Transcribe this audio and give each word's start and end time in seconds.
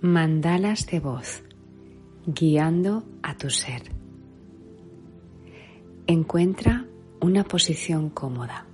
Mandalas 0.00 0.86
de 0.86 1.00
voz, 1.00 1.42
guiando 2.24 3.02
a 3.20 3.36
tu 3.36 3.50
ser. 3.50 3.82
Encuentra 6.06 6.86
una 7.20 7.42
posición 7.42 8.08
cómoda. 8.08 8.64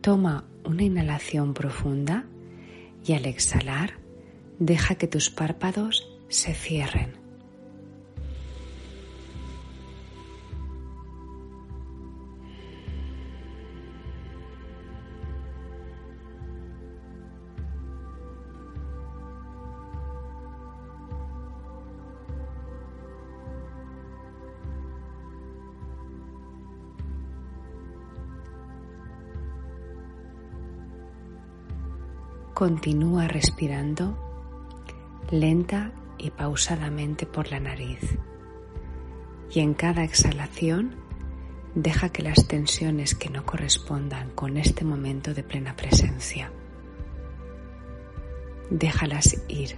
Toma 0.00 0.48
una 0.64 0.82
inhalación 0.82 1.54
profunda 1.54 2.26
y 3.04 3.12
al 3.12 3.26
exhalar 3.26 4.00
deja 4.58 4.96
que 4.96 5.06
tus 5.06 5.30
párpados 5.30 6.12
se 6.28 6.54
cierren. 6.54 7.25
Continúa 32.56 33.28
respirando 33.28 34.16
lenta 35.30 35.92
y 36.16 36.30
pausadamente 36.30 37.26
por 37.26 37.50
la 37.50 37.60
nariz. 37.60 38.16
Y 39.52 39.60
en 39.60 39.74
cada 39.74 40.04
exhalación 40.04 40.96
deja 41.74 42.08
que 42.08 42.22
las 42.22 42.48
tensiones 42.48 43.14
que 43.14 43.28
no 43.28 43.44
correspondan 43.44 44.30
con 44.30 44.56
este 44.56 44.86
momento 44.86 45.34
de 45.34 45.42
plena 45.42 45.76
presencia, 45.76 46.50
déjalas 48.70 49.36
ir 49.48 49.76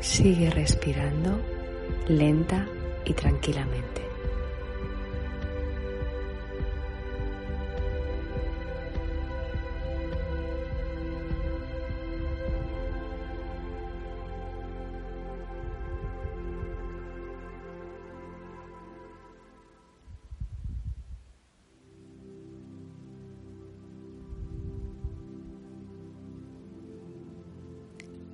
Sigue 0.00 0.50
respirando 0.50 1.40
lenta 2.08 2.66
y 3.04 3.12
tranquilamente. 3.12 3.98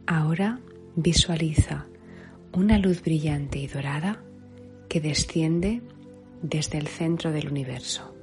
Ahora 0.07 0.61
Visualiza 0.97 1.87
una 2.53 2.79
luz 2.79 3.03
brillante 3.03 3.59
y 3.59 3.67
dorada 3.67 4.23
que 4.89 5.01
desciende 5.01 5.83
desde 6.41 6.79
el 6.79 6.87
centro 6.87 7.33
del 7.33 7.49
universo. 7.49 8.15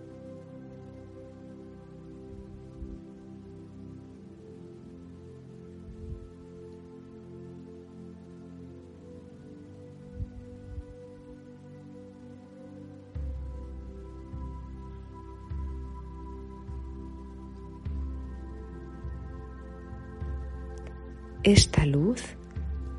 Esta 21.44 21.86
luz 21.86 22.38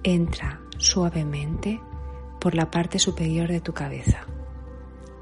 entra 0.03 0.61
suavemente 0.79 1.81
por 2.41 2.55
la 2.55 2.71
parte 2.71 2.99
superior 2.99 3.49
de 3.49 3.61
tu 3.61 3.73
cabeza, 3.73 4.27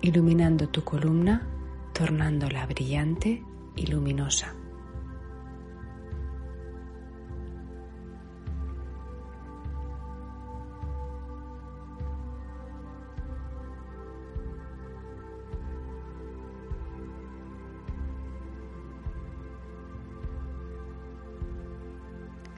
iluminando 0.01 0.69
tu 0.69 0.85
columna, 0.85 1.47
tornándola 1.93 2.67
brillante 2.67 3.43
y 3.77 3.87
luminosa. 3.87 4.55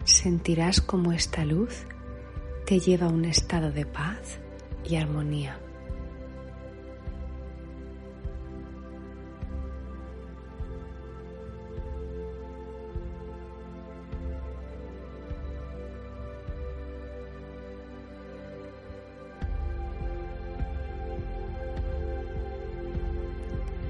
sentirás 0.04 0.81
como 0.81 1.12
esta 1.12 1.44
luz 1.44 1.87
te 2.72 2.81
lleva 2.81 3.06
a 3.06 3.10
un 3.10 3.27
estado 3.27 3.71
de 3.71 3.84
paz 3.84 4.38
y 4.83 4.97
armonía. 4.97 5.59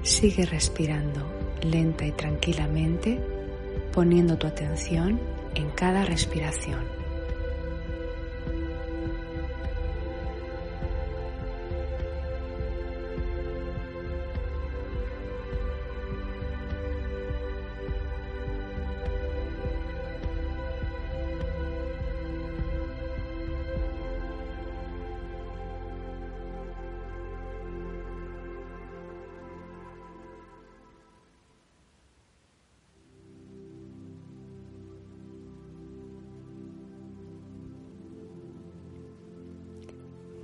Sigue 0.01 0.45
respirando 0.45 1.25
lenta 1.61 2.05
y 2.05 2.11
tranquilamente, 2.11 3.17
poniendo 3.93 4.37
tu 4.37 4.45
atención 4.45 5.21
en 5.55 5.69
cada 5.69 6.03
respiración. 6.03 7.02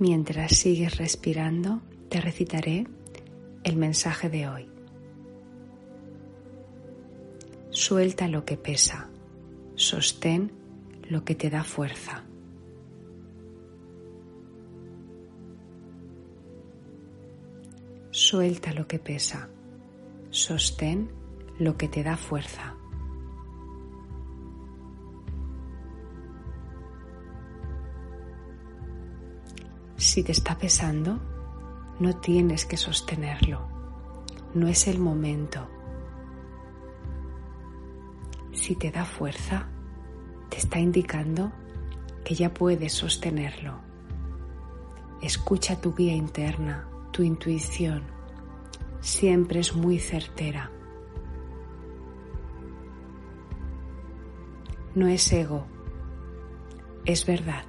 Mientras 0.00 0.52
sigues 0.56 0.96
respirando, 0.96 1.82
te 2.08 2.22
recitaré 2.22 2.86
el 3.64 3.76
mensaje 3.76 4.30
de 4.30 4.48
hoy. 4.48 4.66
Suelta 7.68 8.26
lo 8.26 8.46
que 8.46 8.56
pesa, 8.56 9.10
sostén 9.74 10.52
lo 11.10 11.22
que 11.22 11.34
te 11.34 11.50
da 11.50 11.64
fuerza. 11.64 12.24
Suelta 18.10 18.72
lo 18.72 18.88
que 18.88 18.98
pesa, 18.98 19.50
sostén 20.30 21.10
lo 21.58 21.76
que 21.76 21.88
te 21.88 22.02
da 22.02 22.16
fuerza. 22.16 22.79
Si 30.00 30.22
te 30.22 30.32
está 30.32 30.56
pesando, 30.56 31.18
no 31.98 32.16
tienes 32.16 32.64
que 32.64 32.78
sostenerlo. 32.78 33.68
No 34.54 34.66
es 34.66 34.88
el 34.88 34.98
momento. 34.98 35.68
Si 38.50 38.76
te 38.76 38.90
da 38.90 39.04
fuerza, 39.04 39.68
te 40.48 40.56
está 40.56 40.78
indicando 40.78 41.52
que 42.24 42.34
ya 42.34 42.54
puedes 42.54 42.94
sostenerlo. 42.94 43.78
Escucha 45.20 45.78
tu 45.82 45.94
guía 45.94 46.14
interna, 46.14 46.88
tu 47.12 47.20
tu 47.20 47.22
intuición 47.22 48.02
siempre 49.02 49.60
es 49.60 49.76
muy 49.76 49.98
certera. 49.98 50.70
No 54.94 55.08
es 55.08 55.30
ego, 55.30 55.66
es 57.04 57.26
verdad. 57.26 57.66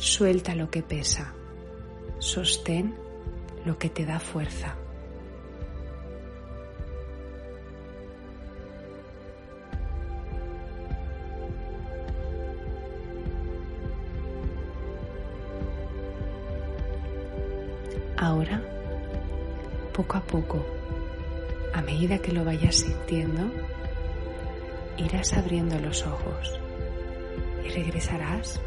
Suelta 0.00 0.54
lo 0.54 0.70
que 0.70 0.82
pesa, 0.82 1.34
sostén 2.20 2.94
lo 3.66 3.76
que 3.76 3.90
te 3.90 4.06
da 4.06 4.18
fuerza. 4.18 4.74
Ahora, 18.16 18.62
poco 19.92 20.16
a 20.16 20.22
poco, 20.22 20.64
a 21.74 21.82
medida 21.82 22.16
que 22.20 22.32
lo 22.32 22.42
vayas 22.42 22.76
sintiendo, 22.76 23.50
irás 24.96 25.34
abriendo 25.34 25.78
los 25.78 26.06
ojos 26.06 26.58
y 27.66 27.68
regresarás 27.68 28.62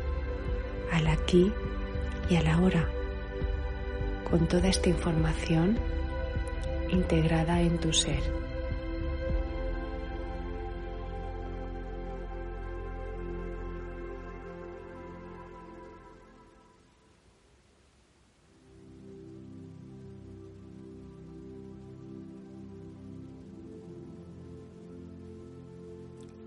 al 0.93 1.07
aquí 1.07 1.51
y 2.29 2.35
a 2.35 2.41
la 2.41 2.59
hora 2.61 2.87
con 4.29 4.47
toda 4.47 4.67
esta 4.67 4.89
información 4.89 5.77
integrada 6.89 7.61
en 7.61 7.77
tu 7.79 7.91
ser. 7.91 8.43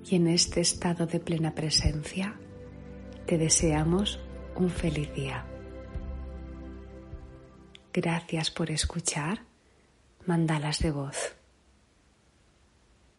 y 0.09 0.15
en 0.15 0.29
este 0.29 0.61
estado 0.61 1.07
de 1.07 1.19
plena 1.19 1.53
presencia 1.53 2.37
te 3.27 3.39
deseamos 3.39 4.21
un 4.59 4.71
feliz 4.71 5.13
día. 5.15 5.45
Gracias 7.93 8.51
por 8.51 8.71
escuchar 8.71 9.43
Mandalas 10.27 10.81
de 10.81 10.91
Voz. 10.91 11.37